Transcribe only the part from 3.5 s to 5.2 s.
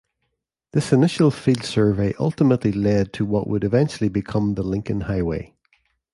eventually become the Lincoln